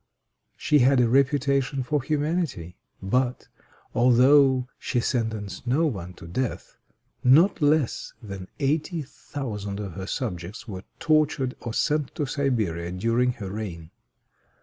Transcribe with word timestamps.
She 0.57 0.79
had 0.79 0.99
a 0.99 1.07
reputation 1.07 1.83
for 1.83 2.01
humanity; 2.01 2.75
but, 3.03 3.47
although 3.93 4.67
she 4.79 4.99
sentenced 4.99 5.67
no 5.67 5.85
one 5.85 6.13
to 6.15 6.25
death, 6.25 6.75
not 7.23 7.61
less 7.61 8.13
than 8.19 8.47
eighty 8.59 9.03
thousand 9.03 9.79
of 9.79 9.93
her 9.93 10.07
subjects 10.07 10.67
were 10.67 10.85
tortured 10.97 11.55
or 11.61 11.75
sent 11.75 12.15
to 12.15 12.25
Siberia 12.25 12.91
during 12.91 13.33
her 13.33 13.51
reign. 13.51 13.91